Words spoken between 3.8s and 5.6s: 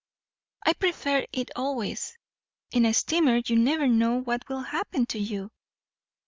know what will happen to you.